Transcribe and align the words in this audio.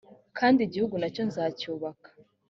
kandi 0.37 0.59
igihugu 0.63 0.95
na 1.01 1.07
cyo 1.13 1.21
nzacyibuka. 1.29 2.07